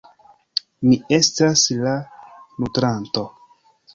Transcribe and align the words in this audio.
Mi 0.87 0.97
estas 1.17 1.65
la 1.83 1.93
nutranto. 2.63 3.27